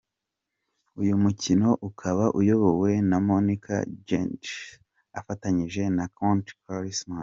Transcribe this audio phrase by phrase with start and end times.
[1.01, 3.75] Uyu mukino ukaba uyobowe na Monika
[4.07, 4.75] Gintersdorfer
[5.19, 7.11] afatanyije na knut Klassen.